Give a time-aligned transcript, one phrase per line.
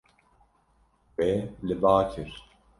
[1.15, 1.31] Wê
[1.67, 2.29] li ba kir.